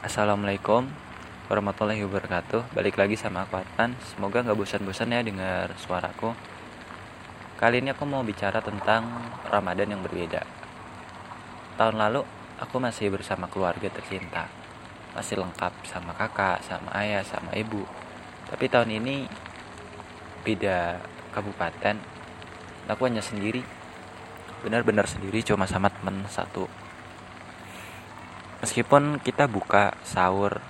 [0.00, 0.88] Assalamualaikum
[1.52, 2.72] warahmatullahi wabarakatuh.
[2.72, 6.32] Balik lagi sama aku Atan Semoga gak bosan-bosan ya dengar suaraku.
[7.60, 9.04] Kali ini aku mau bicara tentang
[9.52, 10.40] Ramadan yang berbeda.
[11.76, 12.24] Tahun lalu
[12.56, 14.48] aku masih bersama keluarga tercinta.
[15.12, 17.84] Masih lengkap sama kakak, sama ayah, sama ibu.
[18.48, 19.28] Tapi tahun ini
[20.48, 20.96] beda
[21.28, 22.00] kabupaten.
[22.88, 23.60] Aku hanya sendiri.
[24.64, 26.88] Benar-benar sendiri cuma sama temen satu
[28.60, 30.60] meskipun kita buka sahur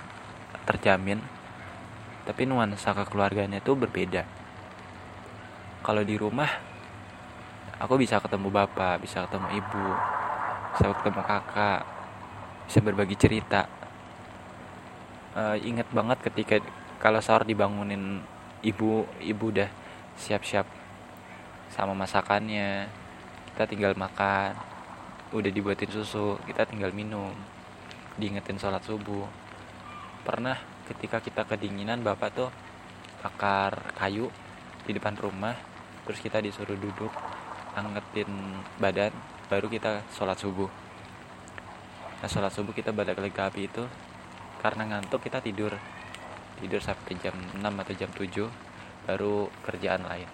[0.63, 1.19] terjamin
[2.23, 4.23] tapi nuansa kekeluarganya itu berbeda.
[5.81, 6.47] Kalau di rumah
[7.81, 9.87] aku bisa ketemu bapak bisa ketemu ibu
[10.71, 11.81] bisa ketemu kakak
[12.69, 13.67] bisa berbagi cerita.
[15.31, 16.59] Uh, ingat banget ketika
[16.99, 18.23] kalau sahur dibangunin
[18.61, 19.67] ibu ibu udah
[20.15, 20.67] siap-siap
[21.71, 22.87] sama masakannya
[23.51, 24.53] kita tinggal makan
[25.31, 27.31] udah dibuatin susu kita tinggal minum
[28.19, 29.27] diingetin sholat subuh.
[30.25, 30.57] Pernah
[30.89, 32.49] ketika kita kedinginan bapak tuh
[33.21, 34.27] bakar kayu
[34.83, 35.53] di depan rumah
[36.03, 37.13] terus kita disuruh duduk
[37.77, 38.27] angetin
[38.81, 39.13] badan
[39.47, 40.67] baru kita sholat subuh.
[42.21, 43.83] Nah sholat subuh kita balik lagi ke api itu
[44.61, 45.73] karena ngantuk kita tidur.
[46.61, 48.45] Tidur sampai jam 6 atau jam 7
[49.09, 50.29] baru kerjaan lain.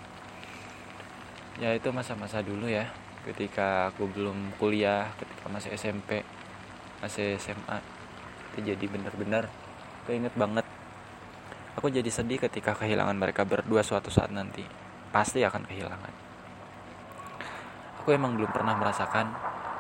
[1.57, 2.91] Ya itu masa-masa dulu ya
[3.23, 6.23] ketika aku belum kuliah ketika masih SMP
[7.03, 7.77] masih SMA
[8.53, 9.49] itu jadi bener-bener
[10.09, 10.65] keinget banget.
[11.77, 14.65] Aku jadi sedih ketika kehilangan mereka berdua suatu saat nanti.
[15.13, 16.13] Pasti akan kehilangan.
[18.01, 19.29] Aku emang belum pernah merasakan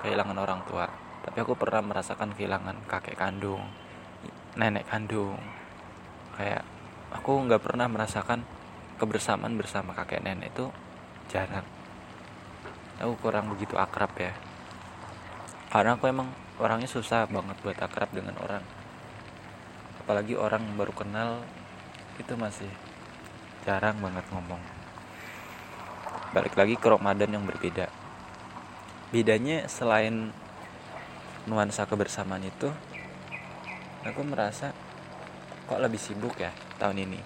[0.05, 0.85] kehilangan orang tua
[1.27, 3.59] tapi aku pernah merasakan kehilangan kakek kandung
[4.57, 5.37] nenek kandung.
[6.33, 6.65] Kayak
[7.13, 8.41] aku nggak pernah merasakan
[8.97, 10.65] kebersamaan bersama kakek nenek itu
[11.29, 11.65] jarang.
[12.97, 14.33] Aku kurang begitu akrab ya.
[15.69, 18.65] Karena aku emang orangnya susah banget buat akrab dengan orang.
[20.01, 21.41] Apalagi orang baru kenal
[22.17, 22.69] itu masih
[23.65, 24.61] jarang banget ngomong.
[26.33, 27.89] Balik lagi ke Ramadan yang berbeda.
[29.13, 30.33] Bedanya selain
[31.47, 32.67] nuansa kebersamaan itu
[34.03, 34.75] aku merasa
[35.67, 36.51] kok lebih sibuk ya
[36.81, 37.19] tahun ini.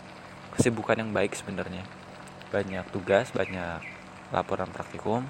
[0.59, 1.87] Kesibukan yang baik sebenarnya.
[2.51, 3.79] Banyak tugas banyak
[4.35, 5.23] laporan praktikum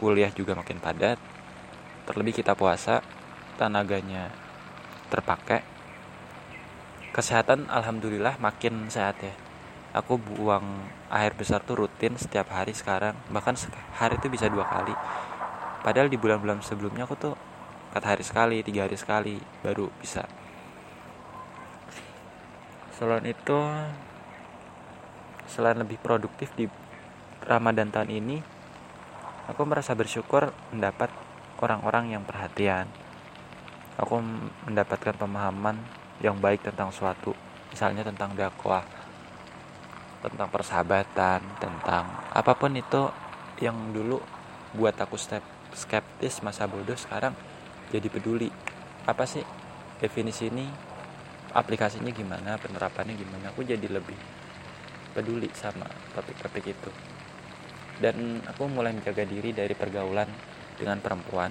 [0.00, 1.20] kuliah juga makin padat
[2.08, 3.04] terlebih kita puasa
[3.60, 4.32] tenaganya
[5.12, 5.60] terpakai.
[7.12, 9.36] Kesehatan alhamdulillah makin sehat ya.
[9.92, 10.64] Aku buang
[11.12, 13.12] air besar tuh rutin setiap hari sekarang.
[13.28, 13.60] Bahkan
[14.00, 14.96] hari itu bisa dua kali.
[15.84, 17.34] Padahal di bulan-bulan sebelumnya aku tuh
[17.92, 20.24] empat hari sekali tiga hari sekali baru bisa.
[22.96, 23.58] Selain itu
[25.50, 26.70] selain lebih produktif di
[27.42, 28.36] Ramadan tahun ini
[29.50, 31.10] aku merasa bersyukur mendapat
[31.58, 32.86] orang-orang yang perhatian
[34.00, 34.16] aku
[34.64, 35.76] mendapatkan pemahaman
[36.24, 37.36] yang baik tentang suatu.
[37.68, 38.82] Misalnya tentang dakwah
[40.20, 43.08] tentang persahabatan tentang apa pun itu
[43.64, 44.20] yang dulu
[44.76, 45.40] buat aku step
[45.72, 47.32] skeptis masa bodoh sekarang
[47.88, 48.48] jadi peduli.
[49.08, 49.42] Apa sih
[49.98, 50.66] definisi ini?
[51.50, 52.54] Aplikasinya gimana?
[52.60, 53.50] Penerapannya gimana?
[53.50, 54.14] Aku jadi lebih
[55.10, 56.90] peduli sama topik-topik itu.
[57.98, 60.30] Dan aku mulai menjaga diri dari pergaulan
[60.78, 61.50] dengan perempuan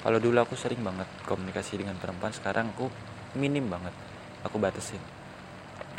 [0.00, 2.88] kalau dulu aku sering banget komunikasi dengan perempuan sekarang aku
[3.36, 3.92] minim banget.
[4.48, 5.00] Aku batasin.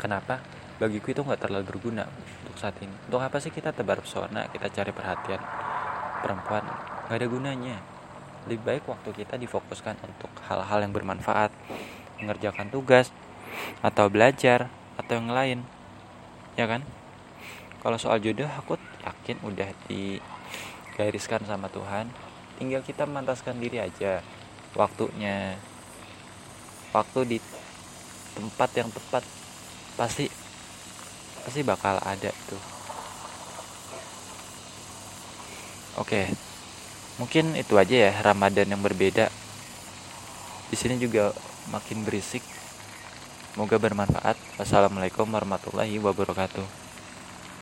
[0.02, 0.42] Kenapa?
[0.82, 2.10] Bagiku itu nggak terlalu berguna
[2.42, 2.90] untuk saat ini.
[3.06, 5.38] Untuk apa sih kita tebar pesona kita cari perhatian
[6.18, 6.66] perempuan?
[7.06, 7.76] Nggak ada gunanya.
[8.50, 11.54] Lebih baik waktu kita difokuskan untuk hal-hal yang bermanfaat.
[12.18, 13.14] Mengerjakan tugas
[13.86, 14.66] atau belajar
[14.98, 15.58] atau yang lain.
[16.58, 16.82] Ya kan?
[17.78, 18.74] Kalau soal jodoh aku
[19.06, 22.31] yakin udah digariskan sama Tuhan
[22.62, 24.22] tinggal kita mantaskan diri aja.
[24.78, 25.58] Waktunya
[26.94, 27.38] waktu di
[28.38, 29.26] tempat yang tepat
[29.98, 30.30] pasti
[31.42, 32.62] pasti bakal ada tuh.
[35.98, 36.30] Oke
[37.18, 39.26] mungkin itu aja ya Ramadan yang berbeda.
[40.70, 41.34] Di sini juga
[41.74, 42.46] makin berisik.
[43.52, 44.38] Semoga bermanfaat.
[44.56, 46.81] Wassalamualaikum warahmatullahi wabarakatuh